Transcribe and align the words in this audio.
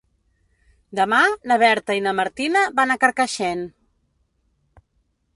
Demà 0.99 1.17
na 1.51 1.57
Berta 1.63 1.97
i 1.99 2.01
na 2.05 2.13
Martina 2.19 2.63
van 2.79 2.93
a 2.93 2.95
Carcaixent. 3.03 3.61